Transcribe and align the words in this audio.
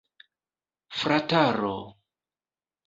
Frataro! 1.01 1.77